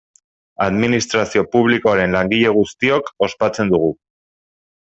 [0.67, 3.93] Administrazio publikoaren langile guztiok ospatzen dugu.